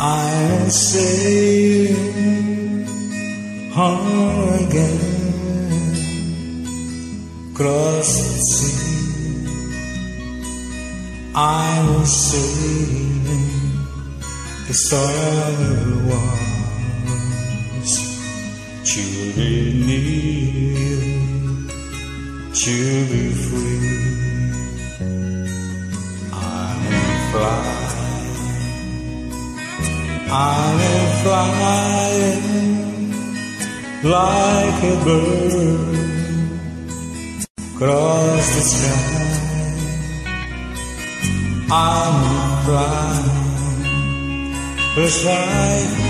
I 0.00 0.68
sailing, 0.70 1.96
home 3.72 4.54
again, 4.64 4.98
cross 7.54 8.10
the 8.16 8.38
sea. 8.40 8.78
I 11.34 11.84
was 11.90 12.12
the 14.66 14.74
starry 14.74 15.92
ones 16.16 17.92
to 18.92 19.04
be 19.36 19.50
near, 19.86 20.78
to 22.54 22.76
be 23.12 23.22
free. 23.30 23.57
I'm 30.30 30.78
flying 31.22 32.42
like 34.04 34.82
a 34.84 34.96
bird 35.04 35.98
across 37.74 38.46
the 38.54 38.60
sky. 38.60 39.18
I'm 41.70 42.16
flying 42.64 43.38
just 44.96 45.24
like 45.24 46.07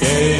Can 0.00 0.39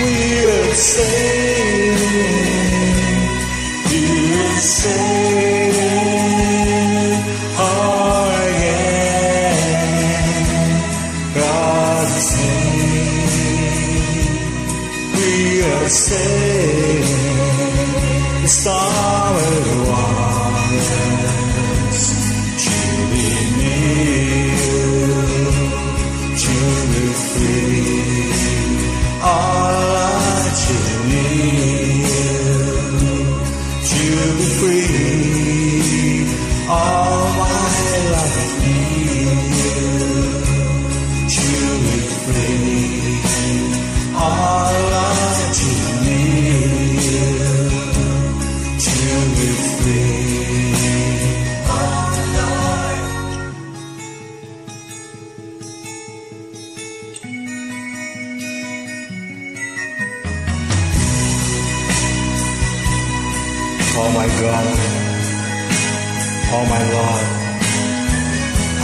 We're 0.00 0.74
sailing, 0.74 1.98
we're 3.90 4.58
sailing 4.58 5.80
again. 8.50 8.90
God's 11.34 12.28
name, 12.38 13.28
we 15.16 15.32
are 15.64 15.88
sailing 15.88 17.04
the 18.42 18.48
starry 18.48 19.79
to 33.90 34.36
be 34.36 34.44
free. 34.60 34.99
Oh 64.02 64.08
my 64.12 64.26
God, 64.40 64.66
oh 66.54 66.64
my 66.72 66.82
Lord, 66.94 67.24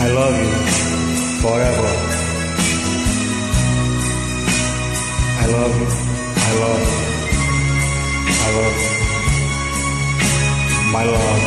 I 0.03 0.07
love 0.17 0.35
you 0.43 0.51
forever. 1.41 1.91
I 5.41 5.45
love 5.55 5.73
you, 5.79 5.87
I 6.47 6.51
love 6.61 6.81
you, 6.85 6.97
I 8.45 8.49
love 8.57 8.77
you. 8.77 8.89
My 10.93 11.03
love, 11.03 11.41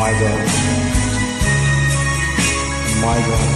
my 0.00 0.12
God, 0.20 0.42
my 3.04 3.18
God, 3.28 3.48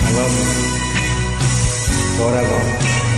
I 0.00 0.10
love 0.16 0.34
you 0.38 0.46
forever. 2.16 3.09